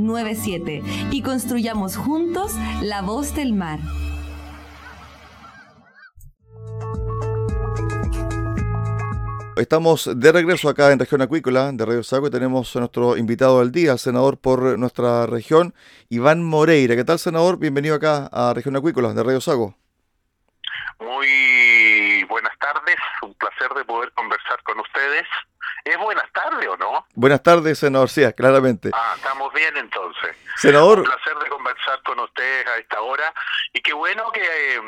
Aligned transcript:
97 0.00 0.82
y 1.10 1.22
construyamos 1.22 1.96
juntos 1.96 2.54
la 2.82 3.02
voz 3.02 3.34
del 3.34 3.52
mar. 3.52 3.78
Estamos 9.56 10.08
de 10.14 10.30
regreso 10.30 10.68
acá 10.68 10.92
en 10.92 11.00
Región 11.00 11.20
Acuícola 11.20 11.72
de 11.72 11.84
Radio 11.84 12.04
Sago 12.04 12.28
y 12.28 12.30
tenemos 12.30 12.76
a 12.76 12.78
nuestro 12.78 13.16
invitado 13.16 13.58
del 13.58 13.72
día, 13.72 13.92
el 13.92 13.98
senador 13.98 14.38
por 14.38 14.78
nuestra 14.78 15.26
región, 15.26 15.74
Iván 16.08 16.44
Moreira. 16.44 16.94
¿Qué 16.94 17.04
tal, 17.04 17.18
senador? 17.18 17.58
Bienvenido 17.58 17.96
acá 17.96 18.28
a 18.32 18.54
Región 18.54 18.76
Acuícola 18.76 19.12
de 19.12 19.22
Radio 19.24 19.40
Sago. 19.40 19.74
Muy 21.00 22.22
buenas 22.28 22.56
tardes, 22.60 22.96
un 23.22 23.34
placer 23.34 23.68
de 23.74 23.84
poder 23.84 24.12
conversar 24.12 24.62
con 24.62 24.78
ustedes 24.78 25.26
¿Es 25.84 25.96
buenas 25.98 26.30
tardes 26.32 26.68
o 26.68 26.76
no? 26.76 27.06
Buenas 27.14 27.42
tardes, 27.42 27.78
senador, 27.78 28.08
sí, 28.08 28.22
claramente. 28.34 28.90
Ah, 28.92 29.14
estamos 29.16 29.52
bien 29.54 29.76
entonces. 29.76 30.36
Senador. 30.56 31.00
Un 31.00 31.04
placer 31.04 31.38
de 31.38 31.48
conversar 31.48 32.02
con 32.02 32.20
ustedes 32.20 32.66
a 32.66 32.76
esta 32.76 33.00
hora 33.00 33.32
y 33.72 33.80
qué 33.80 33.92
bueno 33.92 34.30
que 34.32 34.42
eh, 34.42 34.80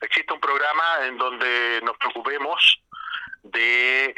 existe 0.00 0.32
un 0.32 0.40
programa 0.40 1.06
en 1.06 1.18
donde 1.18 1.80
nos 1.82 1.96
preocupemos 1.98 2.82
de, 3.42 4.14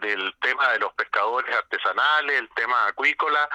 del 0.00 0.34
tema 0.40 0.68
de 0.72 0.78
los 0.78 0.92
pescadores 0.94 1.54
artesanales, 1.54 2.38
el 2.38 2.48
tema 2.50 2.86
acuícola, 2.86 3.48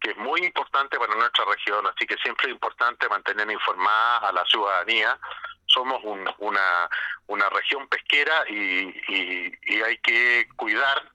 que 0.00 0.10
es 0.10 0.16
muy 0.16 0.40
importante 0.44 0.98
para 0.98 1.14
nuestra 1.14 1.44
región, 1.44 1.86
así 1.86 2.06
que 2.06 2.16
siempre 2.16 2.46
es 2.46 2.52
importante 2.52 3.08
mantener 3.08 3.50
informada 3.50 4.28
a 4.28 4.32
la 4.32 4.44
ciudadanía. 4.46 5.18
Somos 5.66 6.02
una, 6.04 6.88
una 7.26 7.48
región 7.50 7.88
pesquera 7.88 8.44
y, 8.48 8.94
y 9.08 9.82
hay 9.82 9.98
que 9.98 10.48
cuidar 10.56 11.12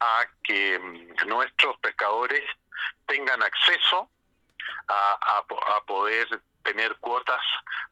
a 0.00 0.26
que 0.42 0.78
mm, 0.78 1.28
nuestros 1.28 1.76
pescadores 1.80 2.42
tengan 3.06 3.42
acceso 3.42 4.08
a, 4.88 5.38
a, 5.38 5.84
poder 5.86 6.26
tener 6.62 6.96
cuotas 6.96 7.40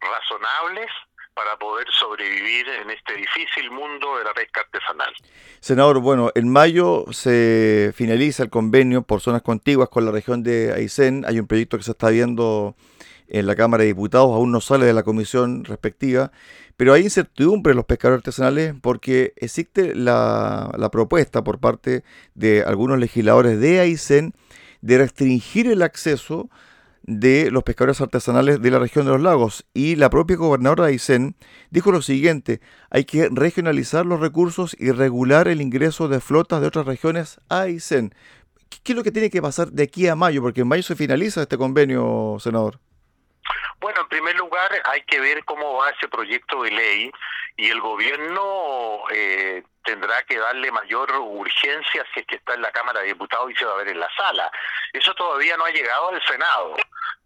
razonables 0.00 0.90
para 1.34 1.56
poder 1.58 1.86
sobrevivir 1.92 2.68
en 2.68 2.90
este 2.90 3.14
difícil 3.14 3.70
mundo 3.70 4.18
de 4.18 4.24
la 4.24 4.32
pesca 4.32 4.62
artesanal. 4.62 5.12
Senador, 5.60 6.00
bueno, 6.00 6.30
en 6.34 6.50
mayo 6.50 7.04
se 7.12 7.92
finaliza 7.94 8.42
el 8.42 8.50
convenio 8.50 9.02
por 9.02 9.20
zonas 9.20 9.42
contiguas 9.42 9.88
con 9.88 10.06
la 10.06 10.12
región 10.12 10.42
de 10.42 10.72
Aysén. 10.74 11.24
Hay 11.26 11.38
un 11.38 11.46
proyecto 11.46 11.76
que 11.76 11.84
se 11.84 11.90
está 11.90 12.08
viendo 12.08 12.74
en 13.28 13.46
la 13.46 13.56
Cámara 13.56 13.82
de 13.82 13.88
Diputados, 13.88 14.30
aún 14.30 14.52
no 14.52 14.60
sale 14.60 14.86
de 14.86 14.92
la 14.92 15.02
comisión 15.02 15.64
respectiva. 15.64 16.32
Pero 16.76 16.92
hay 16.92 17.02
incertidumbre 17.04 17.72
en 17.72 17.76
los 17.76 17.86
pescadores 17.86 18.20
artesanales 18.20 18.74
porque 18.80 19.32
existe 19.36 19.94
la, 19.94 20.70
propuesta 20.92 21.42
por 21.42 21.58
parte 21.58 22.04
de 22.34 22.62
algunos 22.62 22.98
legisladores 22.98 23.58
de 23.60 23.80
Aysén 23.80 24.34
de 24.82 24.98
restringir 24.98 25.68
el 25.68 25.82
acceso 25.82 26.50
de 27.02 27.50
los 27.50 27.62
pescadores 27.62 28.00
artesanales 28.00 28.60
de 28.60 28.70
la 28.70 28.78
región 28.78 29.06
de 29.06 29.12
los 29.12 29.22
lagos. 29.22 29.64
Y 29.72 29.96
la 29.96 30.10
propia 30.10 30.36
gobernadora 30.36 30.84
de 30.84 30.92
Aysén 30.92 31.34
dijo 31.70 31.92
lo 31.92 32.02
siguiente, 32.02 32.60
hay 32.90 33.04
que 33.04 33.28
regionalizar 33.30 34.04
los 34.04 34.20
recursos 34.20 34.76
y 34.78 34.90
regular 34.90 35.48
el 35.48 35.62
ingreso 35.62 36.08
de 36.08 36.20
flotas 36.20 36.60
de 36.60 36.66
otras 36.66 36.84
regiones 36.84 37.40
a 37.48 37.62
Aysén. 37.62 38.12
¿Qué 38.82 38.92
es 38.92 38.96
lo 38.96 39.04
que 39.04 39.12
tiene 39.12 39.30
que 39.30 39.40
pasar 39.40 39.72
de 39.72 39.84
aquí 39.84 40.08
a 40.08 40.16
mayo? 40.16 40.42
Porque 40.42 40.60
en 40.60 40.68
mayo 40.68 40.82
se 40.82 40.96
finaliza 40.96 41.42
este 41.42 41.56
convenio, 41.56 42.36
senador. 42.38 42.80
Bueno, 43.78 44.00
en 44.00 44.08
primer 44.08 44.36
lugar 44.36 44.70
hay 44.84 45.02
que 45.02 45.20
ver 45.20 45.44
cómo 45.44 45.74
va 45.74 45.90
ese 45.90 46.08
proyecto 46.08 46.62
de 46.62 46.70
ley 46.70 47.12
y 47.56 47.70
el 47.70 47.80
gobierno 47.80 49.02
eh, 49.10 49.62
tendrá 49.84 50.22
que 50.24 50.38
darle 50.38 50.70
mayor 50.70 51.10
urgencia 51.12 52.04
si 52.12 52.20
es 52.20 52.26
que 52.26 52.36
está 52.36 52.54
en 52.54 52.62
la 52.62 52.72
Cámara 52.72 53.00
de 53.00 53.08
Diputados 53.08 53.50
y 53.50 53.56
se 53.56 53.64
va 53.64 53.74
a 53.74 53.78
ver 53.78 53.88
en 53.88 54.00
la 54.00 54.08
sala. 54.16 54.50
Eso 54.92 55.14
todavía 55.14 55.56
no 55.56 55.64
ha 55.64 55.70
llegado 55.70 56.08
al 56.08 56.22
Senado, 56.26 56.76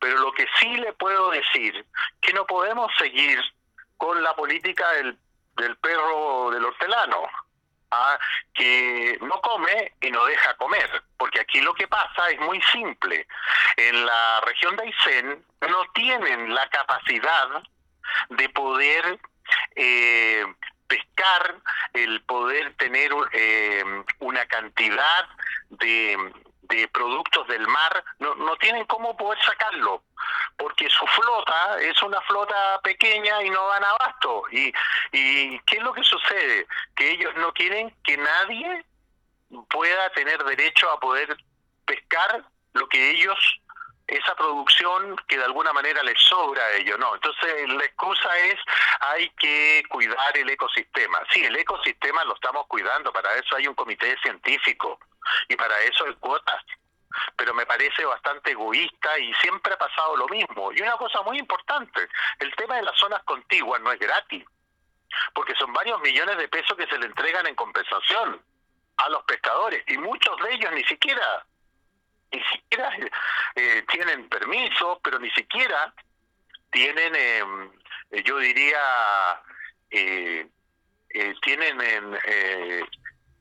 pero 0.00 0.18
lo 0.18 0.32
que 0.32 0.46
sí 0.58 0.76
le 0.76 0.92
puedo 0.94 1.30
decir 1.30 1.84
que 2.20 2.32
no 2.32 2.44
podemos 2.46 2.92
seguir 2.98 3.40
con 3.96 4.22
la 4.22 4.34
política 4.34 4.90
del, 4.92 5.16
del 5.56 5.76
perro 5.76 6.50
del 6.50 6.64
hortelano 6.64 7.28
que 8.54 9.18
no 9.20 9.40
come 9.40 9.92
y 10.00 10.10
no 10.10 10.24
deja 10.24 10.54
comer, 10.56 11.02
porque 11.16 11.40
aquí 11.40 11.60
lo 11.60 11.74
que 11.74 11.88
pasa 11.88 12.28
es 12.30 12.40
muy 12.40 12.60
simple. 12.62 13.26
En 13.76 14.06
la 14.06 14.40
región 14.42 14.76
de 14.76 14.84
Aysén 14.84 15.44
no 15.62 15.84
tienen 15.94 16.54
la 16.54 16.68
capacidad 16.68 17.62
de 18.30 18.48
poder 18.50 19.18
eh, 19.76 20.44
pescar, 20.86 21.56
el 21.92 22.22
poder 22.22 22.74
tener 22.76 23.12
eh, 23.32 23.84
una 24.20 24.44
cantidad 24.46 25.28
de, 25.70 26.16
de 26.70 26.88
productos 26.88 27.46
del 27.48 27.66
mar, 27.66 28.04
no, 28.18 28.34
no 28.36 28.56
tienen 28.56 28.86
cómo 28.86 29.16
poder 29.16 29.38
sacarlo, 29.44 30.02
porque 30.56 30.88
su 30.88 31.06
flota 31.06 31.80
es 31.80 32.02
una 32.02 32.20
flota 32.22 32.80
pequeña 32.82 33.42
y 33.42 33.50
no 33.50 33.66
van 33.66 33.84
abasto. 33.84 34.44
Y, 34.50 34.72
¿Y 35.12 35.58
qué 35.60 35.76
es 35.76 35.82
lo 35.82 35.92
que 35.92 36.04
sucede? 36.04 36.66
Que 36.96 37.10
ellos 37.10 37.34
no 37.36 37.52
quieren 37.52 37.94
que 38.04 38.16
nadie 38.16 38.84
pueda 39.68 40.10
tener 40.10 40.42
derecho 40.44 40.90
a 40.90 41.00
poder 41.00 41.36
pescar 41.84 42.44
lo 42.72 42.88
que 42.88 43.10
ellos 43.10 43.59
esa 44.10 44.34
producción 44.34 45.16
que 45.28 45.38
de 45.38 45.44
alguna 45.44 45.72
manera 45.72 46.02
les 46.02 46.20
sobra 46.20 46.64
a 46.64 46.72
ellos, 46.72 46.98
no. 46.98 47.14
Entonces 47.14 47.68
la 47.68 47.84
excusa 47.84 48.38
es 48.40 48.56
hay 49.00 49.30
que 49.30 49.82
cuidar 49.88 50.36
el 50.36 50.50
ecosistema. 50.50 51.20
Sí, 51.30 51.44
el 51.44 51.56
ecosistema 51.56 52.24
lo 52.24 52.34
estamos 52.34 52.66
cuidando, 52.66 53.12
para 53.12 53.32
eso 53.36 53.54
hay 53.54 53.68
un 53.68 53.74
comité 53.74 54.16
científico 54.20 54.98
y 55.48 55.54
para 55.54 55.78
eso 55.82 56.04
hay 56.06 56.14
cuotas. 56.14 56.62
Pero 57.36 57.54
me 57.54 57.66
parece 57.66 58.04
bastante 58.04 58.50
egoísta 58.50 59.18
y 59.18 59.32
siempre 59.34 59.74
ha 59.74 59.78
pasado 59.78 60.16
lo 60.16 60.26
mismo. 60.26 60.72
Y 60.72 60.82
una 60.82 60.96
cosa 60.96 61.22
muy 61.22 61.38
importante, 61.38 62.08
el 62.40 62.54
tema 62.56 62.76
de 62.76 62.82
las 62.82 62.98
zonas 62.98 63.22
contiguas 63.22 63.80
no 63.80 63.92
es 63.92 63.98
gratis, 64.00 64.44
porque 65.34 65.54
son 65.54 65.72
varios 65.72 66.00
millones 66.00 66.36
de 66.36 66.48
pesos 66.48 66.76
que 66.76 66.86
se 66.88 66.98
le 66.98 67.06
entregan 67.06 67.46
en 67.46 67.54
compensación 67.54 68.42
a 68.96 69.08
los 69.08 69.22
pescadores 69.22 69.84
y 69.86 69.96
muchos 69.98 70.36
de 70.38 70.54
ellos 70.54 70.72
ni 70.72 70.84
siquiera 70.84 71.44
ni 72.32 72.42
siquiera 72.44 72.90
eh, 73.54 73.84
tienen 73.90 74.28
permiso, 74.28 75.00
pero 75.02 75.18
ni 75.18 75.30
siquiera 75.30 75.92
tienen, 76.70 77.14
em, 77.14 77.70
eh, 78.10 78.22
yo 78.24 78.38
diría, 78.38 79.42
eh, 79.90 80.48
tienen 81.42 81.80
eh, 82.24 82.84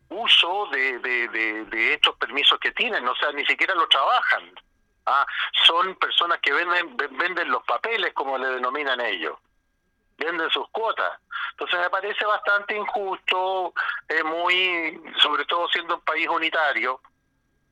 uso 0.10 0.68
de, 0.72 1.00
de, 1.00 1.94
estos 1.94 2.16
permisos 2.18 2.60
que 2.60 2.72
tienen, 2.72 3.08
o 3.08 3.16
sea, 3.16 3.32
ni 3.32 3.46
siquiera 3.46 3.76
lo 3.76 3.88
trabajan. 3.88 4.52
¿ah? 5.06 5.26
Son 5.66 5.96
personas 5.96 6.40
que 6.40 6.52
venden, 6.52 6.98
venden 6.98 7.52
los 7.52 7.64
papeles, 7.64 8.14
como 8.14 8.38
le 8.38 8.48
denominan 8.48 9.00
ellos 9.02 9.38
venden 10.18 10.50
sus 10.50 10.68
cuotas. 10.72 11.18
Entonces 11.52 11.80
me 11.80 11.90
parece 11.90 12.26
bastante 12.26 12.76
injusto, 12.76 13.74
muy, 14.26 15.02
sobre 15.18 15.46
todo 15.46 15.68
siendo 15.70 15.96
un 15.96 16.02
país 16.02 16.28
unitario, 16.28 17.00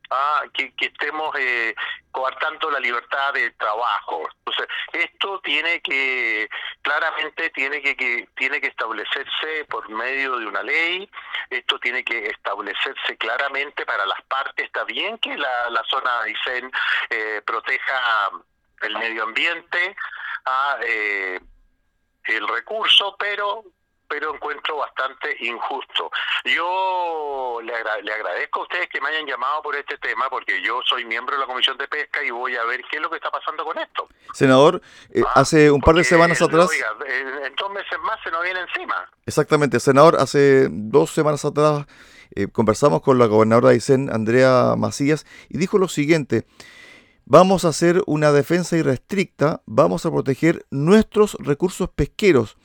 ah, 0.10 0.44
que, 0.54 0.74
estemos 0.80 1.36
eh, 1.38 1.76
coartando 2.12 2.70
la 2.70 2.80
libertad 2.80 3.34
de 3.34 3.52
trabajo. 3.52 4.28
Entonces, 4.40 4.68
esto 4.94 5.40
tiene 5.42 5.82
que, 5.82 6.50
claramente 6.82 7.50
tiene 7.52 7.82
que, 7.82 7.96
que, 7.96 8.28
tiene 8.36 8.60
que 8.62 8.68
establecerse 8.68 9.66
por 9.70 9.90
medio 9.90 10.38
de 10.38 10.48
una 10.48 10.64
ley, 10.64 11.10
esto 11.50 11.80
tiene 11.80 12.04
que 12.04 12.28
establecerse 12.28 13.18
claramente 13.18 13.86
para 13.86 14.06
las 14.06 14.22
partes. 14.24 14.66
Está 14.66 14.84
bien 14.84 15.18
que 15.20 15.38
la, 15.38 15.70
la 15.70 15.84
zona 15.90 16.24
de 16.24 16.30
Aysén 16.30 16.72
eh, 17.10 17.42
proteja 17.46 18.32
el 18.82 18.98
medio 18.98 19.24
ambiente, 19.24 19.96
ah, 20.46 20.78
eh, 20.84 21.40
el 22.26 22.48
recurso, 22.48 23.16
pero 23.18 23.64
pero 24.08 24.34
encuentro 24.34 24.78
bastante 24.78 25.36
injusto. 25.42 26.10
Yo 26.46 27.60
le, 27.64 27.74
agradezco 27.76 28.62
a 28.62 28.64
ustedes 28.64 28.90
que 28.90 29.02
me 29.02 29.10
hayan 29.10 29.26
llamado 29.26 29.62
por 29.62 29.76
este 29.76 29.98
tema, 29.98 30.30
porque 30.30 30.62
yo 30.62 30.82
soy 30.86 31.06
miembro 31.06 31.36
de 31.36 31.42
la 31.42 31.48
Comisión 31.48 31.78
de 31.78 31.88
Pesca 31.88 32.24
y 32.24 32.32
voy 32.32 32.56
a 32.56 32.64
ver 32.66 32.82
qué 32.90 32.98
es 32.98 33.02
lo 33.02 33.10
que 33.10 33.18
está 33.18 33.30
pasando 33.30 33.64
con 33.64 33.78
esto. 33.78 34.08
Senador, 34.34 34.82
eh, 35.14 35.22
ah, 35.26 35.42
hace 35.42 35.72
un 35.72 35.82
par 35.82 35.96
de 35.96 36.04
semanas 36.04 36.42
atrás... 36.42 36.70
en 36.72 37.56
dos 37.56 37.72
meses 37.72 38.00
más 38.04 38.20
se 38.24 38.32
nos 38.32 38.44
viene 38.44 38.60
encima. 38.62 39.10
Exactamente, 39.26 39.80
senador, 39.80 40.16
hace 40.18 40.68
dos 40.70 41.12
semanas 41.12 41.44
atrás 41.46 41.86
eh, 42.36 42.48
conversamos 42.48 43.02
con 43.02 43.18
la 43.18 43.26
gobernadora 43.26 43.70
de 43.70 43.76
Aysén, 43.76 44.10
Andrea 44.12 44.76
Macías, 44.78 45.26
y 45.50 45.58
dijo 45.58 45.78
lo 45.78 45.88
siguiente... 45.88 46.46
Vamos 47.30 47.66
a 47.66 47.68
hacer 47.68 48.04
una 48.06 48.32
defensa 48.32 48.78
irrestricta, 48.78 49.62
vamos 49.66 50.06
a 50.06 50.12
proteger 50.12 50.66
nuestros 50.72 51.36
recursos 51.42 51.90
pesqueros 51.90 52.58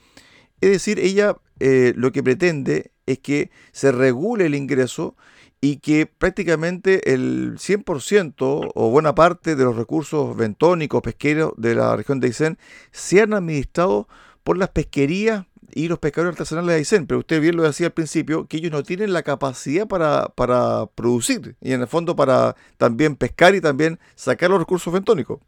es 0.63 0.71
decir, 0.71 0.99
ella 0.99 1.37
eh, 1.59 1.93
lo 1.95 2.11
que 2.11 2.23
pretende 2.23 2.91
es 3.05 3.19
que 3.19 3.51
se 3.71 3.91
regule 3.91 4.45
el 4.45 4.55
ingreso 4.55 5.15
y 5.61 5.77
que 5.77 6.05
prácticamente 6.05 7.13
el 7.13 7.57
100% 7.57 8.71
o 8.75 8.89
buena 8.89 9.15
parte 9.15 9.55
de 9.55 9.63
los 9.63 9.77
recursos 9.77 10.35
bentónicos, 10.35 11.01
pesqueros 11.01 11.53
de 11.57 11.75
la 11.75 11.95
región 11.95 12.19
de 12.19 12.27
Aysén 12.27 12.57
sean 12.91 13.33
administrados 13.33 14.07
por 14.43 14.57
las 14.57 14.69
pesquerías 14.69 15.45
y 15.73 15.87
los 15.87 15.99
pescadores 15.99 16.33
artesanales 16.33 16.69
de 16.69 16.75
Aysén. 16.75 17.07
Pero 17.07 17.19
usted 17.19 17.39
bien 17.39 17.55
lo 17.55 17.63
decía 17.63 17.87
al 17.87 17.93
principio, 17.93 18.45
que 18.47 18.57
ellos 18.57 18.71
no 18.71 18.83
tienen 18.83 19.13
la 19.13 19.23
capacidad 19.23 19.87
para, 19.87 20.27
para 20.35 20.87
producir 20.87 21.55
y 21.61 21.71
en 21.71 21.81
el 21.81 21.87
fondo 21.87 22.15
para 22.15 22.55
también 22.77 23.15
pescar 23.15 23.55
y 23.55 23.61
también 23.61 23.99
sacar 24.15 24.49
los 24.49 24.59
recursos 24.59 24.93
bentónicos. 24.93 25.39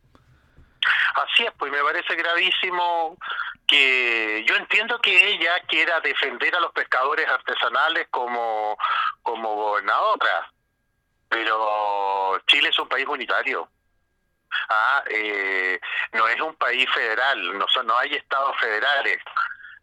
Así 1.15 1.45
es, 1.45 1.51
pues 1.57 1.71
me 1.71 1.81
parece 1.81 2.13
gravísimo 2.15 3.17
que 3.65 4.44
yo 4.45 4.56
entiendo 4.56 5.00
que 5.00 5.29
ella 5.29 5.59
quiera 5.67 6.01
defender 6.01 6.53
a 6.56 6.59
los 6.59 6.73
pescadores 6.73 7.27
artesanales 7.27 8.07
como, 8.12 8.77
como 9.23 9.56
gobernadora, 9.56 10.51
pero 11.29 12.38
Chile 12.47 12.69
es 12.69 12.79
un 12.79 12.89
país 12.89 13.07
unitario. 13.07 13.69
Ah, 14.69 15.03
eh, 15.09 15.79
no 16.13 16.27
es 16.27 16.39
un 16.41 16.56
país 16.56 16.85
federal, 16.94 17.57
no, 17.57 17.65
son, 17.69 17.88
no 17.88 17.97
hay 17.97 18.13
estados 18.13 18.57
federales 18.59 19.18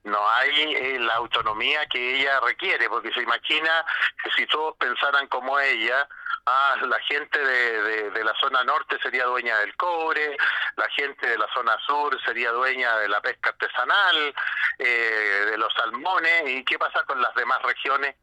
no 0.05 0.29
hay 0.31 0.75
eh, 0.75 0.99
la 0.99 1.15
autonomía 1.15 1.87
que 1.87 2.17
ella 2.17 2.41
requiere, 2.41 2.89
porque 2.89 3.13
se 3.13 3.23
imagina 3.23 3.85
que 4.23 4.31
si 4.33 4.47
todos 4.47 4.77
pensaran 4.77 5.29
como 5.29 5.59
ella, 5.61 6.09
ah, 6.47 6.77
la 6.83 6.99
gente 7.01 7.39
de, 7.39 8.11
de, 8.11 8.25
la 8.25 8.35
zona 8.41 8.65
norte 8.65 8.99
sería 9.01 9.25
dueña 9.27 9.59
del 9.59 9.77
cobre, 9.77 10.37
la 10.77 10.89
gente 10.91 11.29
de 11.29 11.39
la 11.39 11.47
zona 11.55 11.77
sur 11.87 12.21
sería 12.25 12.51
dueña 12.51 12.97
de 12.97 13.09
la 13.09 13.21
pesca 13.21 13.51
artesanal, 13.51 14.35
eh, 14.79 15.47
de 15.51 15.59
los 15.59 15.73
salmones, 15.75 16.49
¿y 16.49 16.65
qué 16.65 16.79
pasa 16.79 17.05
con 17.05 17.23
las 17.23 17.35
demás 17.37 17.63
regiones? 17.63 18.17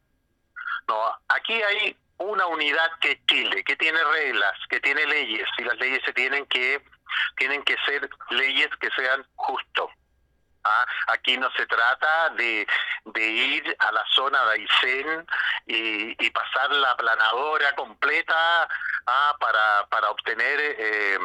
No, 0.87 1.01
aquí 1.29 1.61
hay 1.61 1.95
una 2.17 2.45
unidad 2.47 2.91
que 2.99 3.11
es 3.11 3.25
Chile, 3.25 3.63
que 3.63 3.77
tiene 3.77 4.03
reglas, 4.03 4.53
que 4.69 4.81
tiene 4.81 5.05
leyes, 5.05 5.47
y 5.57 5.63
las 5.63 5.77
leyes 5.77 6.01
se 6.03 6.13
tienen 6.13 6.45
que 6.47 6.81
tienen 7.37 7.63
que 7.63 7.75
ser 7.85 8.07
leyes 8.29 8.69
que 8.79 8.89
sean 8.95 9.25
justos. 9.35 9.89
¿Ah? 10.63 10.85
Aquí 11.07 11.37
no 11.37 11.49
se 11.51 11.65
trata 11.65 12.29
de, 12.31 12.67
de, 13.05 13.27
ir 13.27 13.75
a 13.79 13.91
la 13.91 14.03
zona 14.13 14.43
de 14.45 14.51
Aysén 14.51 15.27
y, 15.65 16.29
pasar 16.31 16.71
la 16.71 16.95
planadora 16.95 17.73
completa 17.75 18.67
¿ah? 19.07 19.35
para, 19.39 19.87
para 19.87 20.11
obtener 20.11 20.59
eh, 20.61 21.19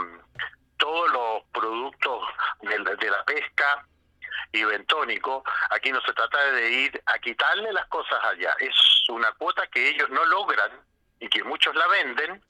todos 0.78 1.10
los 1.12 1.42
productos 1.52 2.25
de, 2.62 2.78
de 2.96 3.10
la 3.10 3.25
pesca 3.25 3.86
y 4.54 4.64
bentónico, 4.64 5.44
aquí 5.70 5.90
no 5.90 6.00
se 6.02 6.12
trata 6.12 6.52
de 6.52 6.70
ir 6.70 7.02
a 7.06 7.19
quitarle 7.19 7.72
las 7.72 7.87
cosas 7.87 8.22
allá, 8.25 8.54
es 8.60 8.75
una 9.08 9.32
cuota 9.32 9.66
que 9.66 9.88
ellos 9.88 10.08
no 10.10 10.25
logran 10.26 10.70
y 11.18 11.28
que 11.28 11.42
muchos 11.42 11.75
la 11.75 11.87
venden, 11.88 12.42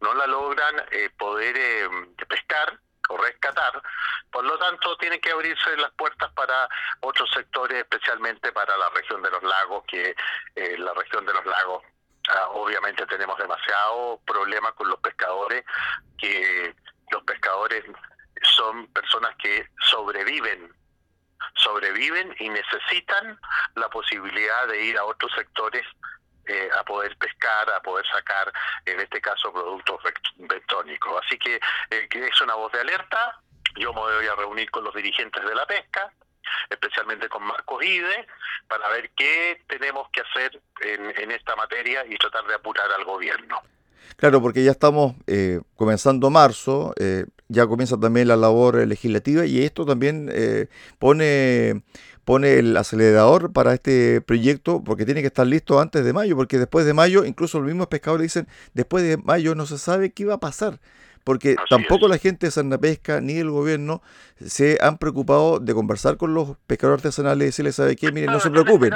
no 0.00 0.14
la 0.14 0.26
logran 0.26 0.74
eh, 0.90 1.10
poder 1.16 1.56
eh, 1.56 1.88
pescar 2.28 2.78
o 3.08 3.16
rescatar. 3.16 3.82
Por 4.30 4.44
lo 4.44 4.58
tanto, 4.58 4.96
tienen 4.96 5.20
que 5.20 5.30
abrirse 5.30 5.76
las 5.76 5.92
puertas 5.92 6.30
para 6.32 6.68
otros 7.00 7.30
sectores, 7.30 7.78
especialmente 7.78 8.52
para 8.52 8.76
la 8.76 8.88
región 8.90 9.22
de 9.22 9.30
los 9.30 9.42
lagos, 9.42 9.84
que 9.86 10.14
eh, 10.54 10.78
la 10.78 10.92
región 10.94 11.24
de 11.26 11.34
los 11.34 11.44
lagos 11.46 11.82
ah, 12.28 12.48
obviamente 12.50 13.06
tenemos 13.06 13.36
demasiado 13.38 14.20
problema 14.26 14.72
con 14.72 14.88
los 14.88 14.98
pescadores, 15.00 15.64
que 16.18 16.74
los 17.10 17.22
pescadores 17.24 17.84
son 18.42 18.86
personas 18.88 19.34
que 19.36 19.68
sobreviven 19.90 20.72
sobreviven 21.56 22.34
y 22.38 22.48
necesitan 22.48 23.38
la 23.74 23.88
posibilidad 23.88 24.66
de 24.68 24.84
ir 24.84 24.98
a 24.98 25.04
otros 25.04 25.32
sectores 25.32 25.84
eh, 26.46 26.68
a 26.78 26.84
poder 26.84 27.16
pescar, 27.16 27.70
a 27.70 27.80
poder 27.80 28.04
sacar, 28.06 28.52
en 28.84 29.00
este 29.00 29.20
caso, 29.20 29.52
productos 29.52 30.00
bentónicos. 30.36 31.22
Así 31.24 31.38
que, 31.38 31.56
eh, 31.90 32.08
es 32.10 32.40
una 32.40 32.54
voz 32.54 32.72
de 32.72 32.80
alerta. 32.80 33.40
Yo 33.76 33.92
me 33.92 34.00
voy 34.00 34.26
a 34.26 34.34
reunir 34.34 34.70
con 34.70 34.84
los 34.84 34.94
dirigentes 34.94 35.44
de 35.44 35.54
la 35.54 35.66
pesca, 35.66 36.12
especialmente 36.70 37.28
con 37.28 37.42
Marcos 37.42 37.84
Ide, 37.84 38.26
para 38.68 38.88
ver 38.90 39.10
qué 39.16 39.62
tenemos 39.66 40.08
que 40.10 40.20
hacer 40.20 40.60
en, 40.80 41.12
en 41.20 41.30
esta 41.30 41.56
materia 41.56 42.04
y 42.06 42.16
tratar 42.16 42.46
de 42.46 42.54
apurar 42.54 42.90
al 42.92 43.04
gobierno. 43.04 43.62
Claro, 44.16 44.40
porque 44.40 44.62
ya 44.62 44.70
estamos 44.70 45.14
eh, 45.26 45.60
comenzando 45.76 46.30
marzo, 46.30 46.94
eh, 47.00 47.24
ya 47.48 47.66
comienza 47.66 47.98
también 47.98 48.28
la 48.28 48.36
labor 48.36 48.86
legislativa 48.86 49.44
y 49.46 49.62
esto 49.62 49.84
también 49.84 50.30
eh, 50.32 50.68
pone 50.98 51.82
pone 52.24 52.58
el 52.58 52.76
acelerador 52.76 53.52
para 53.52 53.74
este 53.74 54.20
proyecto 54.20 54.82
porque 54.82 55.04
tiene 55.04 55.20
que 55.20 55.26
estar 55.26 55.46
listo 55.46 55.80
antes 55.80 56.04
de 56.04 56.12
mayo, 56.12 56.36
porque 56.36 56.58
después 56.58 56.86
de 56.86 56.94
mayo, 56.94 57.24
incluso 57.24 57.58
los 57.58 57.66
mismos 57.66 57.88
pescadores 57.88 58.24
dicen, 58.24 58.48
después 58.72 59.04
de 59.04 59.16
mayo 59.18 59.54
no 59.54 59.66
se 59.66 59.78
sabe 59.78 60.10
qué 60.10 60.24
va 60.24 60.34
a 60.34 60.40
pasar, 60.40 60.80
porque 61.22 61.56
tampoco 61.68 62.08
la 62.08 62.18
gente 62.18 62.46
de 62.46 62.50
Sarna 62.50 62.78
Pesca 62.78 63.20
ni 63.20 63.34
el 63.34 63.50
gobierno 63.50 64.02
se 64.44 64.78
han 64.80 64.98
preocupado 64.98 65.58
de 65.58 65.74
conversar 65.74 66.16
con 66.16 66.34
los 66.34 66.56
pescadores 66.66 67.04
artesanales 67.04 67.42
y 67.42 67.46
decirles, 67.46 67.74
¿sabe 67.76 67.96
qué? 67.96 68.10
Miren, 68.12 68.32
no 68.32 68.40
se 68.40 68.50
preocupen. 68.50 68.92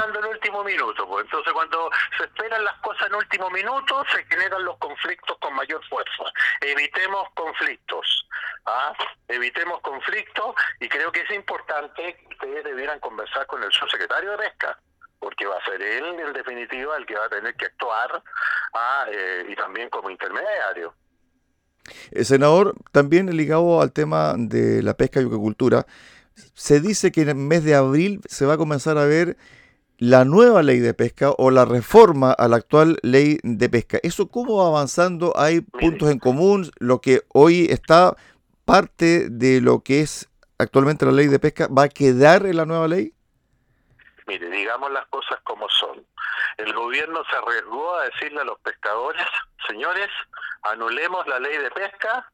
Último 0.48 0.64
minuto. 0.64 1.06
Pues. 1.06 1.26
Entonces, 1.26 1.52
cuando 1.52 1.90
se 2.16 2.24
esperan 2.24 2.64
las 2.64 2.78
cosas 2.78 3.08
en 3.08 3.16
último 3.16 3.50
minuto, 3.50 4.02
se 4.10 4.24
generan 4.24 4.64
los 4.64 4.78
conflictos 4.78 5.36
con 5.40 5.54
mayor 5.54 5.84
fuerza. 5.88 6.24
Evitemos 6.62 7.28
conflictos. 7.34 8.26
¿ah? 8.64 8.94
Evitemos 9.28 9.80
conflictos 9.82 10.54
y 10.80 10.88
creo 10.88 11.12
que 11.12 11.20
es 11.20 11.30
importante 11.32 12.16
que 12.16 12.28
ustedes 12.34 12.64
debieran 12.64 12.98
conversar 13.00 13.46
con 13.46 13.62
el 13.62 13.70
subsecretario 13.72 14.30
de 14.32 14.38
Pesca 14.38 14.78
porque 15.18 15.44
va 15.44 15.56
a 15.56 15.64
ser 15.64 15.82
él, 15.82 16.18
en 16.18 16.32
definitiva, 16.32 16.96
el 16.96 17.04
que 17.04 17.16
va 17.16 17.26
a 17.26 17.28
tener 17.28 17.54
que 17.56 17.66
actuar 17.66 18.22
¿ah? 18.72 19.04
eh, 19.10 19.46
y 19.50 19.56
también 19.56 19.90
como 19.90 20.08
intermediario. 20.08 20.94
El 22.12 22.24
senador, 22.24 22.74
también 22.92 23.36
ligado 23.36 23.82
al 23.82 23.92
tema 23.92 24.34
de 24.38 24.82
la 24.82 24.94
pesca 24.94 25.20
y 25.20 25.26
acuicultura, 25.26 25.86
se 26.54 26.80
dice 26.80 27.12
que 27.12 27.22
en 27.22 27.30
el 27.30 27.34
mes 27.34 27.64
de 27.64 27.74
abril 27.74 28.20
se 28.26 28.46
va 28.46 28.54
a 28.54 28.58
comenzar 28.58 28.96
a 28.96 29.04
ver 29.06 29.36
la 29.98 30.24
nueva 30.24 30.62
ley 30.62 30.78
de 30.78 30.94
pesca 30.94 31.32
o 31.36 31.50
la 31.50 31.64
reforma 31.64 32.32
a 32.32 32.46
la 32.48 32.56
actual 32.56 32.98
ley 33.02 33.38
de 33.42 33.68
pesca. 33.68 33.98
¿Eso 34.02 34.28
cómo 34.28 34.58
va 34.58 34.68
avanzando? 34.68 35.32
¿Hay 35.36 35.60
puntos 35.60 36.10
en 36.10 36.20
común? 36.20 36.70
¿Lo 36.78 37.00
que 37.00 37.22
hoy 37.28 37.66
está 37.70 38.14
parte 38.64 39.28
de 39.28 39.60
lo 39.60 39.80
que 39.80 40.00
es 40.00 40.30
actualmente 40.58 41.04
la 41.04 41.12
ley 41.12 41.26
de 41.26 41.38
pesca 41.38 41.68
va 41.68 41.84
a 41.84 41.88
quedar 41.88 42.46
en 42.46 42.56
la 42.56 42.64
nueva 42.64 42.86
ley? 42.86 43.12
Mire, 44.26 44.48
digamos 44.50 44.90
las 44.92 45.06
cosas 45.06 45.40
como 45.42 45.68
son. 45.68 46.04
El 46.58 46.72
gobierno 46.74 47.22
se 47.30 47.36
arriesgó 47.36 47.96
a 47.96 48.04
decirle 48.04 48.40
a 48.40 48.44
los 48.44 48.58
pescadores, 48.60 49.26
señores, 49.66 50.08
anulemos 50.62 51.26
la 51.26 51.40
ley 51.40 51.56
de 51.56 51.70
pesca 51.70 52.30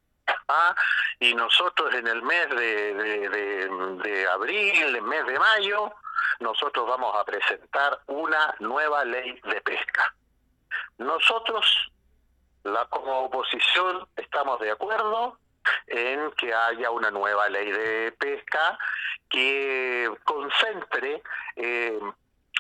¿ah? 0.49 0.75
y 1.21 1.35
nosotros 1.35 1.95
en 1.95 2.07
el 2.07 2.23
mes 2.23 2.51
de, 2.51 2.95
de, 2.95 3.69
de, 4.03 4.29
abril, 4.29 4.97
el 4.97 5.03
mes 5.03 5.27
de 5.27 5.39
mayo, 5.39 5.93
nosotros 6.41 6.87
vamos 6.87 7.15
a 7.17 7.25
presentar 7.25 8.01
una 8.07 8.55
nueva 8.61 9.05
ley 9.05 9.41
de 9.45 9.61
pesca. 9.61 10.15
Nosotros, 10.99 11.93
la 12.65 12.87
como 12.87 13.21
oposición, 13.21 14.07
estamos 14.17 14.61
de 14.61 14.71
acuerdo 14.71 15.39
en 15.87 16.31
que 16.33 16.53
haya 16.53 16.91
una 16.91 17.11
nueva 17.11 17.49
ley 17.49 17.71
de 17.71 18.13
pesca 18.19 18.79
que 19.29 20.11
concentre 20.25 21.23
eh, 21.57 21.99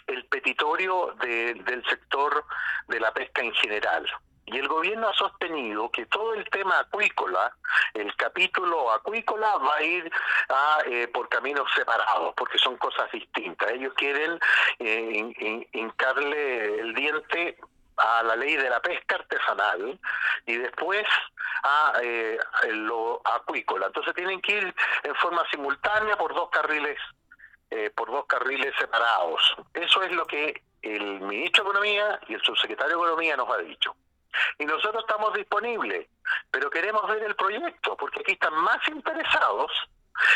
el 0.06 0.26
petitorio 0.26 1.14
del 1.20 1.84
sector 1.88 2.44
de 2.88 3.00
la 3.00 3.12
pesca 3.12 3.42
en 3.42 3.52
general. 3.54 4.06
Y 4.46 4.58
el 4.58 4.68
gobierno 4.68 5.08
ha 5.08 5.14
sostenido 5.14 5.90
que 5.90 6.06
todo 6.06 6.34
el 6.34 6.44
tema 6.50 6.80
acuícola, 6.80 7.56
el 7.94 8.14
capítulo 8.16 8.92
acuícola, 8.92 9.56
va 9.58 9.76
a 9.76 9.82
ir 9.82 10.10
a, 10.48 10.78
eh, 10.86 11.08
por 11.08 11.28
caminos 11.28 11.66
separados, 11.74 12.34
porque 12.36 12.58
son 12.58 12.76
cosas 12.76 13.10
distintas. 13.10 13.70
Ellos 13.70 13.94
quieren 13.94 14.38
eh, 14.78 15.66
hincarle 15.72 16.80
el 16.80 16.94
diente 16.94 17.58
a 17.96 18.22
la 18.22 18.36
ley 18.36 18.56
de 18.56 18.68
la 18.68 18.80
pesca 18.80 19.16
artesanal 19.16 19.98
y 20.46 20.56
después 20.56 21.06
a 21.62 21.94
eh, 22.02 22.38
lo 22.70 23.22
acuícola. 23.24 23.86
Entonces 23.86 24.14
tienen 24.14 24.40
que 24.40 24.58
ir 24.58 24.74
en 25.04 25.14
forma 25.16 25.42
simultánea 25.50 26.16
por 26.16 26.34
dos 26.34 26.50
carriles 26.50 26.98
eh, 27.70 27.90
por 27.90 28.08
dos 28.08 28.26
carriles 28.26 28.72
separados. 28.78 29.40
Eso 29.72 30.02
es 30.02 30.12
lo 30.12 30.24
que 30.26 30.62
el 30.82 31.20
ministro 31.22 31.64
de 31.64 31.70
Economía 31.70 32.20
y 32.28 32.34
el 32.34 32.42
subsecretario 32.42 32.96
de 32.96 33.02
Economía 33.02 33.36
nos 33.36 33.50
ha 33.50 33.58
dicho. 33.58 33.96
Y 34.58 34.64
nosotros 34.64 35.04
estamos 35.06 35.32
disponibles, 35.34 36.08
pero 36.50 36.70
queremos 36.70 37.06
ver 37.08 37.22
el 37.22 37.34
proyecto, 37.36 37.96
porque 37.96 38.20
aquí 38.20 38.32
están 38.32 38.54
más 38.54 38.86
interesados 38.88 39.70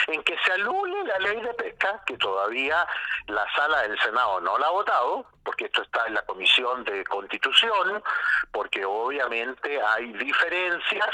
en 0.08 0.22
que 0.24 0.36
se 0.44 0.52
anule 0.52 1.04
la 1.04 1.18
ley 1.18 1.40
de 1.40 1.54
pesca, 1.54 2.02
que 2.04 2.16
todavía 2.16 2.86
la 3.26 3.46
sala 3.54 3.82
del 3.82 3.98
Senado 4.00 4.40
no 4.40 4.58
la 4.58 4.66
ha 4.66 4.70
votado, 4.70 5.26
porque 5.44 5.66
esto 5.66 5.82
está 5.82 6.06
en 6.06 6.14
la 6.14 6.22
Comisión 6.22 6.82
de 6.84 7.04
Constitución, 7.04 8.02
porque 8.50 8.84
obviamente 8.84 9.80
hay 9.80 10.12
diferencias 10.14 11.10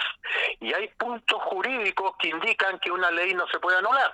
y 0.60 0.72
hay 0.72 0.88
puntos 0.88 1.42
jurídicos 1.42 2.16
que 2.18 2.28
indican 2.28 2.78
que 2.78 2.90
una 2.90 3.10
ley 3.10 3.34
no 3.34 3.46
se 3.48 3.60
puede 3.60 3.78
anular. 3.78 4.12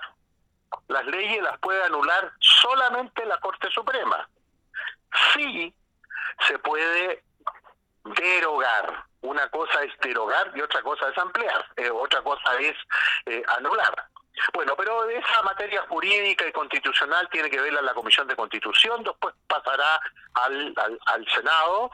Las 0.87 1.05
leyes 1.05 1.41
las 1.41 1.57
puede 1.59 1.83
anular 1.83 2.31
solamente 2.39 3.25
la 3.25 3.39
Corte 3.39 3.69
Suprema. 3.71 4.27
Sí 5.33 5.73
se 6.47 6.59
puede 6.59 7.23
derogar. 8.03 9.05
Una 9.21 9.47
cosa 9.49 9.83
es 9.83 9.93
derogar 9.99 10.51
y 10.55 10.61
otra 10.61 10.81
cosa 10.81 11.07
es 11.09 11.17
ampliar. 11.17 11.65
Eh, 11.75 11.89
otra 11.91 12.21
cosa 12.21 12.57
es 12.59 12.75
eh, 13.25 13.43
anular. 13.57 13.93
Bueno, 14.53 14.75
pero 14.75 15.07
esa 15.09 15.43
materia 15.43 15.83
jurídica 15.87 16.47
y 16.47 16.51
constitucional 16.51 17.29
tiene 17.29 17.49
que 17.49 17.61
verla 17.61 17.81
la 17.81 17.93
Comisión 17.93 18.27
de 18.27 18.35
Constitución, 18.35 19.03
después 19.03 19.35
pasará 19.47 19.99
al, 20.33 20.73
al, 20.77 20.99
al 21.05 21.27
Senado, 21.29 21.91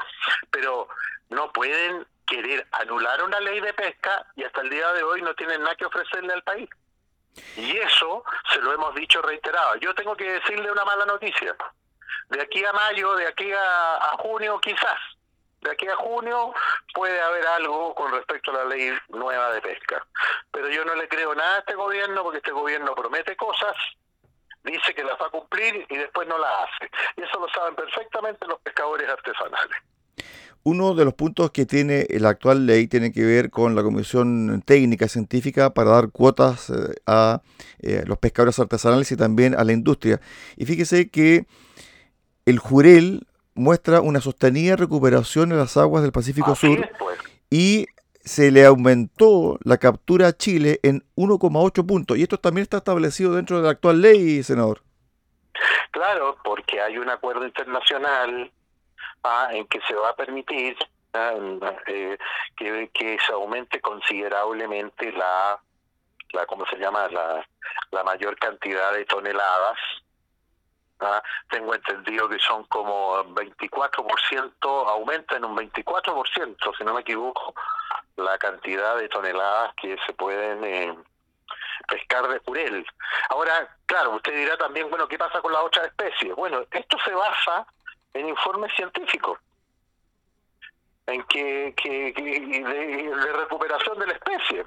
pero 0.52 0.88
no 1.30 1.52
pueden 1.52 2.06
querer 2.26 2.66
anular 2.72 3.24
una 3.24 3.40
ley 3.40 3.60
de 3.60 3.74
pesca 3.74 4.26
y 4.36 4.44
hasta 4.44 4.62
el 4.62 4.70
día 4.70 4.92
de 4.94 5.04
hoy 5.04 5.22
no 5.22 5.34
tienen 5.34 5.62
nada 5.62 5.76
que 5.76 5.86
ofrecerle 5.86 6.34
al 6.34 6.44
país. 6.44 6.70
Y 7.56 7.78
eso 7.78 8.24
se 8.52 8.62
lo 8.62 8.74
hemos 8.74 8.94
dicho 8.96 9.22
reiterado. 9.22 9.76
Yo 9.76 9.94
tengo 9.96 10.16
que 10.16 10.32
decirle 10.32 10.72
una 10.72 10.86
mala 10.86 11.06
noticia. 11.06 11.56
De 12.30 12.42
aquí 12.42 12.64
a 12.66 12.74
mayo, 12.74 13.16
de 13.16 13.28
aquí 13.28 13.52
a, 13.52 14.16
junio, 14.20 14.60
quizás. 14.60 15.00
De 15.62 15.72
aquí 15.72 15.88
a 15.88 15.96
junio 15.96 16.54
puede 16.94 17.20
haber 17.20 17.46
algo 17.48 17.94
con 17.96 18.12
respecto 18.12 18.52
a 18.52 18.64
la 18.64 18.66
ley 18.66 18.92
nueva 19.10 19.52
de 19.52 19.62
pesca. 19.62 20.06
Pero 20.52 20.70
yo 20.70 20.86
no 20.86 20.96
le 20.96 21.08
creo 21.08 21.34
nada 21.36 21.58
a 21.58 21.60
este 21.60 21.76
gobierno 21.76 22.24
porque 22.24 22.38
este 22.38 22.52
gobierno 22.52 22.94
promete 22.96 23.36
cosas, 23.36 23.76
dice 24.64 24.94
que 24.94 25.04
las 25.04 25.20
va 25.20 25.28
a 25.28 25.32
cumplir 25.32 25.86
y 25.90 25.98
después 25.98 26.28
no 26.28 26.38
las 26.38 26.52
hace. 26.64 26.92
Y 27.16 27.24
eso 27.24 27.40
lo 27.40 27.50
saben 27.50 27.76
perfectamente 27.76 28.46
los 28.48 28.60
pescadores 28.60 29.10
artesanales. 29.10 29.78
Uno 30.64 30.94
de 30.96 31.06
los 31.06 31.14
puntos 31.14 31.52
que 31.52 31.66
tiene 31.66 32.06
la 32.10 32.30
actual 32.30 32.66
ley 32.66 32.88
tiene 32.88 33.14
que 33.14 33.24
ver 33.24 33.50
con 33.50 33.74
la 33.74 33.84
Comisión 33.84 34.62
Técnica 34.66 35.08
Científica 35.08 35.74
para 35.74 35.92
dar 35.92 36.12
cuotas 36.12 36.70
eh, 36.70 36.94
a 37.06 37.42
eh, 37.80 38.04
los 38.06 38.18
pescadores 38.18 38.60
artesanales 38.60 39.10
y 39.12 39.16
también 39.16 39.56
a 39.56 39.64
la 39.64 39.72
industria. 39.72 40.20
Y 40.58 40.66
fíjese 40.66 41.10
que 41.10 41.46
el 42.46 42.60
Jurel 42.60 43.28
muestra 43.58 44.02
una 44.02 44.22
sostenida 44.22 44.76
recuperación 44.76 45.52
en 45.52 45.58
las 45.58 45.78
aguas 45.78 46.04
del 46.04 46.12
Pacífico 46.12 46.56
Sur 46.56 46.90
pues. 46.98 47.20
y 47.50 47.88
se 48.24 48.52
le 48.52 48.66
aumentó 48.66 49.58
la 49.64 49.78
captura 49.78 50.28
a 50.28 50.34
Chile 50.34 50.80
en 50.84 51.04
1,8 51.16 51.86
puntos. 51.88 52.18
Y 52.18 52.24
esto 52.24 52.38
también 52.38 52.64
está 52.64 52.78
establecido 52.78 53.34
dentro 53.34 53.58
de 53.58 53.64
la 53.64 53.72
actual 53.72 54.02
ley, 54.02 54.44
senador. 54.44 54.82
Claro, 55.92 56.38
porque 56.44 56.82
hay 56.82 56.98
un 56.98 57.10
acuerdo 57.10 57.46
internacional 57.46 58.52
en 59.52 59.68
que 59.68 59.82
se 59.88 59.94
va 59.94 60.10
a 60.10 60.16
permitir 60.16 60.78
eh, 61.14 62.18
que, 62.94 63.18
se 63.26 63.34
aumente 63.34 63.82
considerablemente 63.82 65.12
la, 65.12 65.60
la 66.34 66.46
¿cómo 66.46 66.66
se 66.68 66.78
llama? 66.78 67.08
La, 67.10 67.46
la 67.92 68.04
mayor 68.04 68.38
cantidad 68.38 68.94
de 68.94 69.06
toneladas. 69.06 69.78
Tengo 71.50 71.76
entendido 71.76 72.28
que 72.28 72.40
son 72.40 72.64
como 72.66 73.24
24%, 73.36 74.90
aumenta 74.90 75.38
en 75.38 75.46
un 75.46 75.56
24%, 75.56 76.78
si 76.78 76.84
no 76.84 76.94
me 76.94 77.02
equivoco, 77.02 77.54
la 78.16 78.38
cantidad 78.38 78.98
de 78.98 79.10
toneladas 79.10 79.74
que 79.76 79.98
se 80.06 80.14
pueden 80.14 80.64
eh, 80.64 80.98
pescar 81.88 82.28
de 82.28 82.40
jurel. 82.40 82.86
Ahora, 83.30 83.78
claro, 83.86 84.12
usted 84.12 84.36
dirá 84.36 84.58
también, 84.58 84.90
bueno, 84.90 85.08
¿qué 85.08 85.18
pasa 85.18 85.42
con 85.42 85.54
las 85.54 85.64
otras 85.64 85.88
especies? 85.88 86.36
Bueno, 86.36 86.64
esto 86.72 86.98
se 87.06 87.14
basa 87.14 87.68
en 88.14 88.30
informes 88.30 88.74
científicos 88.76 89.40
en 91.08 91.24
que, 91.24 91.74
que, 91.82 92.14
de, 92.14 93.34
recuperación 93.34 93.98
de 94.00 94.08
la 94.08 94.14
especie. 94.14 94.66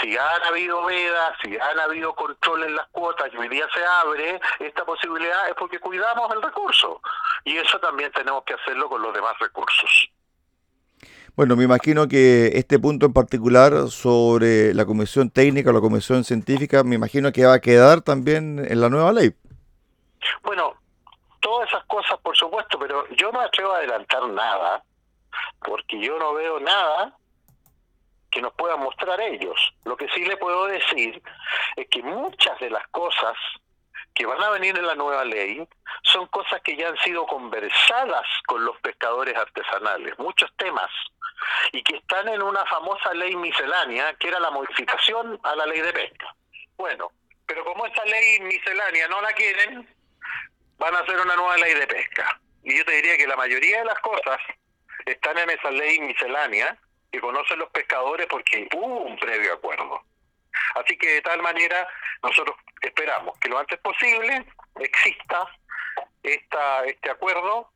Si 0.00 0.16
han 0.16 0.42
habido 0.48 0.84
vedas, 0.84 1.32
si 1.42 1.56
han 1.56 1.78
habido 1.78 2.14
control 2.14 2.64
en 2.64 2.76
las 2.76 2.86
cuotas 2.88 3.28
y 3.32 3.36
hoy 3.36 3.48
día 3.48 3.66
se 3.74 3.84
abre 3.84 4.40
esta 4.60 4.84
posibilidad 4.84 5.48
es 5.48 5.54
porque 5.54 5.78
cuidamos 5.78 6.32
el 6.34 6.42
recurso. 6.42 7.00
Y 7.44 7.56
eso 7.56 7.78
también 7.78 8.10
tenemos 8.12 8.44
que 8.44 8.54
hacerlo 8.54 8.88
con 8.88 9.02
los 9.02 9.12
demás 9.12 9.38
recursos. 9.38 10.10
Bueno, 11.34 11.56
me 11.56 11.64
imagino 11.64 12.08
que 12.08 12.52
este 12.54 12.78
punto 12.78 13.06
en 13.06 13.12
particular 13.14 13.88
sobre 13.88 14.74
la 14.74 14.84
comisión 14.84 15.30
técnica, 15.30 15.72
la 15.72 15.80
comisión 15.80 16.24
científica, 16.24 16.84
me 16.84 16.94
imagino 16.94 17.32
que 17.32 17.46
va 17.46 17.54
a 17.54 17.60
quedar 17.60 18.02
también 18.02 18.64
en 18.68 18.80
la 18.80 18.90
nueva 18.90 19.12
ley. 19.12 19.34
Bueno, 20.42 20.74
todas 21.40 21.68
esas 21.68 21.84
cosas, 21.84 22.18
por 22.22 22.36
supuesto, 22.36 22.78
pero 22.78 23.08
yo 23.16 23.32
no 23.32 23.40
atrevo 23.40 23.72
a 23.72 23.78
adelantar 23.78 24.28
nada, 24.28 24.84
porque 25.64 25.98
yo 26.00 26.18
no 26.18 26.34
veo 26.34 26.60
nada 26.60 27.16
que 28.32 28.42
nos 28.42 28.52
puedan 28.54 28.80
mostrar 28.80 29.20
ellos. 29.20 29.74
Lo 29.84 29.96
que 29.96 30.08
sí 30.08 30.24
le 30.24 30.36
puedo 30.38 30.66
decir 30.66 31.22
es 31.76 31.86
que 31.88 32.02
muchas 32.02 32.58
de 32.58 32.70
las 32.70 32.88
cosas 32.88 33.36
que 34.14 34.26
van 34.26 34.42
a 34.42 34.50
venir 34.50 34.76
en 34.76 34.86
la 34.86 34.94
nueva 34.94 35.24
ley 35.24 35.66
son 36.02 36.26
cosas 36.26 36.60
que 36.62 36.76
ya 36.76 36.88
han 36.88 36.98
sido 36.98 37.26
conversadas 37.26 38.26
con 38.46 38.64
los 38.64 38.78
pescadores 38.80 39.36
artesanales, 39.36 40.18
muchos 40.18 40.50
temas, 40.56 40.90
y 41.72 41.82
que 41.82 41.96
están 41.96 42.28
en 42.28 42.42
una 42.42 42.64
famosa 42.66 43.12
ley 43.14 43.36
miscelánea, 43.36 44.14
que 44.14 44.28
era 44.28 44.40
la 44.40 44.50
modificación 44.50 45.38
a 45.42 45.54
la 45.54 45.66
ley 45.66 45.80
de 45.80 45.92
pesca. 45.92 46.34
Bueno, 46.76 47.10
pero 47.46 47.64
como 47.64 47.86
esta 47.86 48.04
ley 48.04 48.40
miscelánea 48.40 49.08
no 49.08 49.20
la 49.20 49.32
quieren, 49.32 49.88
van 50.78 50.94
a 50.94 51.00
hacer 51.00 51.20
una 51.20 51.36
nueva 51.36 51.56
ley 51.58 51.74
de 51.74 51.86
pesca. 51.86 52.40
Y 52.64 52.76
yo 52.78 52.84
te 52.84 52.92
diría 52.92 53.16
que 53.16 53.26
la 53.26 53.36
mayoría 53.36 53.78
de 53.80 53.84
las 53.84 53.98
cosas 54.00 54.38
están 55.04 55.36
en 55.38 55.50
esa 55.50 55.70
ley 55.70 56.00
miscelánea 56.00 56.78
que 57.12 57.20
conocen 57.20 57.58
los 57.58 57.68
pescadores 57.70 58.26
porque 58.28 58.68
hubo 58.74 59.02
un 59.02 59.16
previo 59.18 59.52
acuerdo. 59.52 60.02
Así 60.74 60.96
que 60.96 61.14
de 61.14 61.22
tal 61.22 61.42
manera 61.42 61.86
nosotros 62.22 62.56
esperamos 62.80 63.38
que 63.38 63.50
lo 63.50 63.58
antes 63.58 63.78
posible 63.80 64.46
exista 64.80 65.46
esta, 66.22 66.84
este 66.86 67.10
acuerdo 67.10 67.70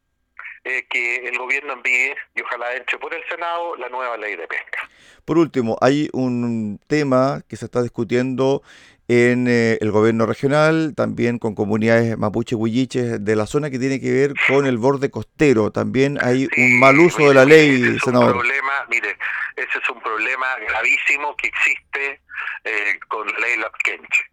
eh, 0.65 0.87
que 0.89 1.17
el 1.29 1.39
gobierno 1.39 1.75
envíe 1.75 2.15
y 2.35 2.43
ojalá 2.43 2.75
entre 2.75 2.99
por 2.99 3.15
el 3.15 3.23
Senado 3.29 3.77
la 3.77 3.89
nueva 3.89 4.17
ley 4.17 4.37
de 4.37 4.49
pesca. 4.49 4.89
Por 5.25 5.39
último, 5.39 5.77
hay 5.81 6.09
un 6.13 6.81
tema 6.87 7.43
que 7.49 7.57
se 7.57 7.67
está 7.67 7.83
discutiendo 7.83 8.63
en 9.09 9.47
eh, 9.49 9.79
el 9.81 9.91
gobierno 9.93 10.27
regional, 10.27 10.95
también 10.97 11.39
con 11.39 11.55
comunidades 11.55 12.19
mapuche 12.19 12.57
huilliches 12.57 13.25
de 13.25 13.37
la 13.37 13.47
zona 13.47 13.71
que 13.71 13.79
tiene 13.79 14.01
que 14.01 14.11
ver 14.11 14.35
con 14.49 14.67
el 14.67 14.79
borde 14.79 15.11
costero. 15.11 15.71
También 15.71 16.19
hay 16.21 16.49
un 16.57 16.81
mal 16.81 16.99
uso 16.99 17.29
de 17.29 17.35
la 17.35 17.45
ley, 17.45 17.83
ese 17.83 17.97
es 17.97 18.03
senador. 18.03 18.33
Un 18.33 18.41
problema, 18.41 18.73
mire, 18.91 19.17
ese 19.55 19.79
es 19.79 19.91
un 19.91 20.01
problema 20.01 20.47
gravísimo 20.69 21.37
que 21.37 21.49
existe 21.49 22.21
eh, 22.65 22.99
con 23.09 23.27
la 23.29 23.39
ley 23.39 23.57
Lapkenche. 23.59 24.25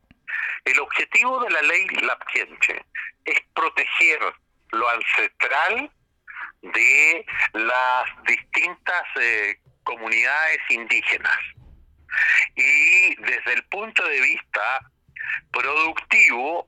El 0.66 0.80
objetivo 0.80 1.44
de 1.44 1.50
la 1.52 1.62
ley 1.62 1.88
Lapkenche 2.02 2.86
es 3.26 3.40
proteger 3.54 4.20
lo 4.72 4.90
ancestral 4.90 5.92
de 6.62 7.26
las 7.54 8.06
distintas 8.26 9.04
eh, 9.20 9.60
comunidades 9.84 10.60
indígenas 10.70 11.38
y 12.56 13.16
desde 13.16 13.54
el 13.54 13.64
punto 13.66 14.04
de 14.08 14.22
vista 14.22 14.92
productivo 15.52 16.68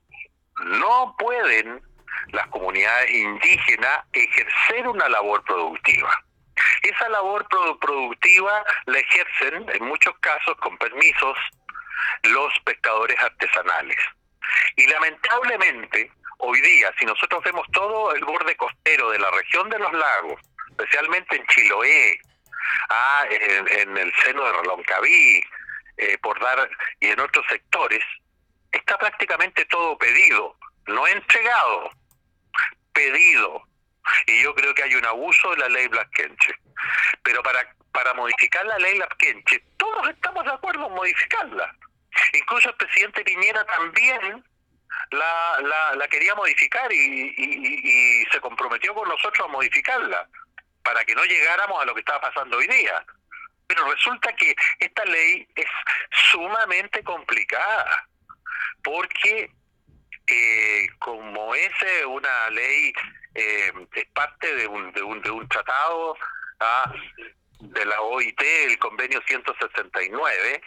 no 0.65 1.15
pueden 1.17 1.81
las 2.31 2.47
comunidades 2.47 3.11
indígenas 3.11 3.99
ejercer 4.13 4.87
una 4.87 5.09
labor 5.09 5.43
productiva. 5.43 6.23
Esa 6.81 7.09
labor 7.09 7.47
productiva 7.79 8.63
la 8.85 8.99
ejercen 8.99 9.69
en 9.69 9.85
muchos 9.85 10.17
casos 10.19 10.55
con 10.57 10.77
permisos 10.77 11.37
los 12.23 12.53
pescadores 12.63 13.19
artesanales. 13.19 13.97
Y 14.75 14.87
lamentablemente, 14.87 16.11
hoy 16.37 16.61
día, 16.61 16.93
si 16.97 17.05
nosotros 17.05 17.43
vemos 17.43 17.67
todo 17.71 18.13
el 18.13 18.23
borde 18.23 18.55
costero 18.55 19.09
de 19.11 19.19
la 19.19 19.31
región 19.31 19.69
de 19.69 19.79
los 19.79 19.91
lagos, 19.91 20.41
especialmente 20.71 21.35
en 21.35 21.47
Chiloé, 21.47 22.19
ah, 22.89 23.25
en, 23.29 23.97
el 23.97 24.13
seno 24.23 24.43
de 24.45 24.51
Reloncaví, 24.53 25.43
eh, 25.97 26.17
por 26.19 26.39
dar, 26.39 26.69
y 26.99 27.07
en 27.07 27.19
otros 27.19 27.45
sectores, 27.49 28.03
está 28.71 28.97
prácticamente 28.97 29.65
todo 29.65 29.97
pedido, 29.97 30.57
no 30.87 31.07
entregado, 31.07 31.91
pedido. 32.93 33.63
Y 34.27 34.43
yo 34.43 34.53
creo 34.53 34.73
que 34.73 34.83
hay 34.83 34.95
un 34.95 35.05
abuso 35.05 35.51
de 35.51 35.57
la 35.57 35.69
ley 35.69 35.87
Blasquenche. 35.87 36.53
Pero 37.23 37.41
para, 37.41 37.75
para 37.91 38.13
modificar 38.13 38.65
la 38.65 38.77
ley 38.77 38.97
Blasquenche, 38.97 39.63
todos 39.77 40.09
estamos 40.09 40.43
de 40.45 40.51
acuerdo 40.51 40.87
en 40.87 40.93
modificarla. 40.93 41.75
Incluso 42.33 42.69
el 42.69 42.75
presidente 42.75 43.23
Piñera 43.23 43.65
también 43.65 44.43
la, 45.11 45.57
la, 45.61 45.95
la 45.95 46.07
quería 46.07 46.35
modificar 46.35 46.91
y 46.91 48.25
se 48.31 48.39
comprometió 48.39 48.93
con 48.93 49.09
nosotros 49.09 49.47
a 49.47 49.51
modificarla 49.51 50.29
para 50.85 51.03
que 51.03 51.15
no 51.15 51.25
llegáramos 51.25 51.81
a 51.81 51.85
lo 51.85 51.93
que 51.93 52.01
está 52.01 52.21
pasando 52.21 52.57
hoy 52.57 52.67
día. 52.67 53.03
Pero 53.67 53.91
resulta 53.91 54.31
que 54.35 54.55
esta 54.79 55.03
ley 55.05 55.47
es 55.55 55.65
sumamente 56.31 57.03
complicada, 57.03 58.07
porque 58.83 59.51
eh, 60.27 60.87
como 60.99 61.55
es 61.55 61.71
eh, 61.81 62.05
una 62.05 62.49
ley, 62.51 62.93
eh, 63.33 63.73
es 63.93 64.05
parte 64.13 64.55
de 64.55 64.67
un, 64.67 64.91
de 64.93 65.01
un, 65.01 65.21
de 65.21 65.31
un 65.31 65.49
tratado 65.49 66.15
¿ah? 66.59 66.93
de 67.59 67.85
la 67.85 68.01
OIT, 68.01 68.39
el 68.41 68.77
convenio 68.77 69.19
169, 69.25 70.61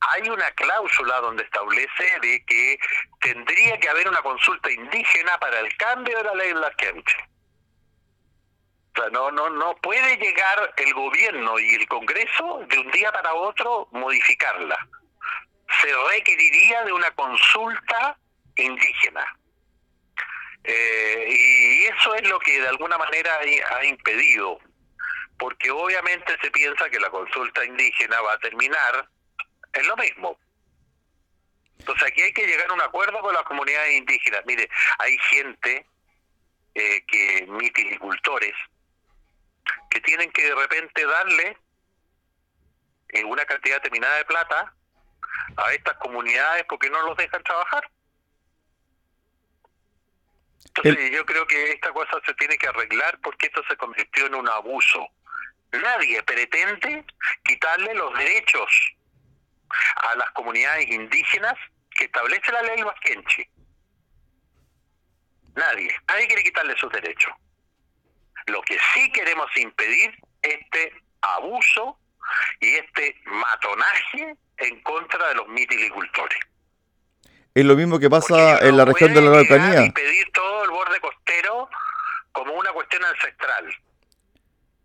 hay 0.00 0.28
una 0.28 0.50
cláusula 0.52 1.20
donde 1.20 1.44
establece 1.44 2.20
de 2.20 2.44
que 2.44 2.78
tendría 3.20 3.78
que 3.78 3.88
haber 3.88 4.08
una 4.08 4.22
consulta 4.22 4.70
indígena 4.70 5.38
para 5.38 5.60
el 5.60 5.76
cambio 5.76 6.16
de 6.18 6.24
la 6.24 6.34
ley 6.34 6.52
Blasquenche 8.98 9.12
no, 9.12 9.30
no, 9.30 9.50
no 9.50 9.76
puede 9.76 10.16
llegar 10.16 10.74
el 10.76 10.92
gobierno 10.94 11.58
y 11.58 11.74
el 11.74 11.88
Congreso 11.88 12.64
de 12.68 12.78
un 12.78 12.90
día 12.90 13.12
para 13.12 13.32
otro 13.34 13.88
modificarla. 13.92 14.88
Se 15.82 15.88
requeriría 16.12 16.84
de 16.84 16.92
una 16.92 17.10
consulta 17.12 18.18
indígena. 18.56 19.36
Eh, 20.64 21.26
y 21.28 21.84
eso 21.84 22.14
es 22.14 22.28
lo 22.28 22.38
que 22.40 22.60
de 22.60 22.68
alguna 22.68 22.98
manera 22.98 23.38
ha 23.70 23.84
impedido, 23.84 24.58
porque 25.38 25.70
obviamente 25.70 26.36
se 26.42 26.50
piensa 26.50 26.90
que 26.90 27.00
la 27.00 27.10
consulta 27.10 27.64
indígena 27.64 28.20
va 28.20 28.34
a 28.34 28.38
terminar 28.38 29.08
en 29.72 29.86
lo 29.86 29.96
mismo. 29.96 30.38
Entonces 31.78 32.08
aquí 32.08 32.22
hay 32.22 32.32
que 32.32 32.46
llegar 32.46 32.68
a 32.70 32.74
un 32.74 32.82
acuerdo 32.82 33.20
con 33.20 33.32
las 33.32 33.44
comunidades 33.44 33.94
indígenas. 33.94 34.42
Mire, 34.46 34.68
hay 34.98 35.16
gente 35.30 35.86
eh, 36.74 37.04
que, 37.06 37.46
mitilicultores, 37.48 38.54
que 39.98 40.02
tienen 40.02 40.30
que 40.30 40.44
de 40.44 40.54
repente 40.54 41.04
darle 41.04 41.58
eh, 43.08 43.24
una 43.24 43.44
cantidad 43.44 43.76
determinada 43.76 44.16
de 44.18 44.24
plata 44.26 44.72
a 45.56 45.72
estas 45.72 45.96
comunidades 45.96 46.64
porque 46.68 46.88
no 46.88 47.02
los 47.02 47.16
dejan 47.16 47.42
trabajar. 47.42 47.90
Entonces 50.66 51.10
yo 51.10 51.26
creo 51.26 51.46
que 51.46 51.72
esta 51.72 51.92
cosa 51.92 52.20
se 52.24 52.34
tiene 52.34 52.56
que 52.58 52.68
arreglar 52.68 53.18
porque 53.22 53.46
esto 53.46 53.62
se 53.68 53.76
convirtió 53.76 54.26
en 54.26 54.36
un 54.36 54.48
abuso. 54.48 55.08
Nadie 55.72 56.22
pretende 56.22 57.04
quitarle 57.44 57.94
los 57.94 58.16
derechos 58.16 58.70
a 59.96 60.14
las 60.14 60.30
comunidades 60.30 60.86
indígenas 60.88 61.54
que 61.90 62.04
establece 62.04 62.52
la 62.52 62.62
ley 62.62 62.82
Vasquenchi. 62.82 63.48
Nadie, 65.56 65.96
nadie 66.06 66.26
quiere 66.28 66.44
quitarle 66.44 66.76
sus 66.76 66.92
derechos. 66.92 67.32
Lo 68.48 68.62
que 68.62 68.76
sí 68.94 69.10
queremos 69.12 69.46
impedir 69.56 70.14
este 70.42 70.92
abuso 71.20 71.98
y 72.60 72.74
este 72.74 73.16
matonaje 73.26 74.36
en 74.58 74.82
contra 74.82 75.28
de 75.28 75.34
los 75.34 75.48
mitilicultores. 75.48 76.38
Es 77.54 77.64
lo 77.64 77.76
mismo 77.76 77.98
que 77.98 78.08
pasa 78.08 78.58
en 78.60 78.76
la 78.76 78.84
región 78.84 79.12
de 79.14 79.20
la 79.20 79.30
Araucanía. 79.30 79.84
Impedir 79.84 80.30
todo 80.32 80.64
el 80.64 80.70
borde 80.70 81.00
costero 81.00 81.68
como 82.32 82.54
una 82.54 82.70
cuestión 82.72 83.04
ancestral. 83.04 83.64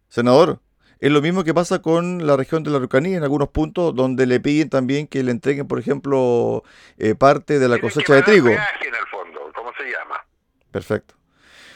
Senador, 0.08 0.60
es 1.00 1.12
lo 1.12 1.22
mismo 1.22 1.44
que 1.44 1.54
pasa 1.54 1.82
con 1.82 2.26
la 2.26 2.38
región 2.38 2.64
de 2.64 2.72
la 2.72 2.78
Araucanía 2.78 3.18
en 3.18 3.24
algunos 3.24 3.50
puntos 3.50 3.94
donde 3.96 4.26
le 4.26 4.40
piden 4.40 4.70
también 4.70 5.08
que 5.08 5.22
le 5.24 5.32
entreguen, 5.32 5.68
por 5.68 5.80
ejemplo, 5.80 6.64
eh, 6.98 7.16
parte 7.16 7.60
de 7.60 7.68
la 7.68 7.80
cosecha 7.80 8.16
de 8.16 8.24
trigo. 8.24 8.50
En 8.50 8.56
el 8.56 9.08
fondo, 9.12 9.52
¿cómo 9.54 9.72
se 9.78 9.84
llama? 9.84 10.26
Perfecto. 10.72 11.16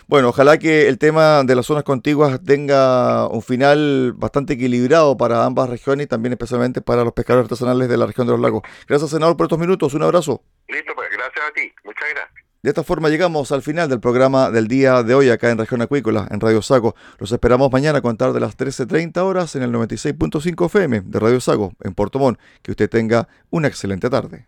Bueno, 0.08 0.30
ojalá 0.30 0.58
que 0.58 0.88
el 0.88 0.98
tema 0.98 1.43
de 1.43 1.54
las 1.54 1.65
zonas 1.65 1.84
contiguas 1.84 2.41
tenga 2.41 3.28
un 3.28 3.41
final 3.41 4.13
bastante 4.15 4.54
equilibrado 4.54 5.17
para 5.17 5.43
ambas 5.43 5.70
regiones 5.70 6.06
y 6.06 6.08
también 6.08 6.32
especialmente 6.32 6.82
para 6.82 7.04
los 7.04 7.12
pescadores 7.12 7.43
artesanales 7.43 7.89
de 7.89 7.98
la 7.98 8.06
región 8.06 8.26
de 8.26 8.32
los 8.32 8.39
lagos. 8.39 8.62
Gracias, 8.88 9.10
senador, 9.10 9.36
por 9.36 9.48
estos 9.48 9.60
minutos. 9.60 9.93
Un 9.93 10.04
abrazo. 10.04 10.41
Listo, 10.70 10.93
pues 10.96 11.10
gracias 11.12 11.46
a 11.46 11.54
ti. 11.54 11.74
Muchas 11.84 12.10
gracias. 12.10 12.48
De 12.63 12.70
esta 12.70 12.84
forma 12.84 13.10
llegamos 13.10 13.52
al 13.52 13.62
final 13.62 13.89
del 13.89 14.00
programa 14.00 14.50
del 14.50 14.70
día 14.70 15.04
de 15.04 15.13
hoy 15.13 15.30
acá 15.30 15.52
en 15.52 15.58
Región 15.58 15.82
Acuícola, 15.82 16.26
en 16.32 16.39
Radio 16.39 16.62
Sago. 16.62 16.96
Los 17.20 17.34
esperamos 17.34 17.70
mañana 17.72 18.00
a 18.00 18.02
contar 18.02 18.32
de 18.32 18.39
las 18.39 18.58
13.30 18.58 19.17
horas 19.20 19.58
en 19.58 19.63
el 19.63 19.74
96.5 19.74 20.65
FM 20.67 21.02
de 21.02 21.20
Radio 21.20 21.41
Sago, 21.41 21.74
en 21.84 21.93
Puerto 21.93 22.17
Montt. 22.17 22.39
Que 22.62 22.72
usted 22.72 22.89
tenga 22.89 23.28
una 23.50 23.67
excelente 23.67 24.10
tarde. 24.10 24.48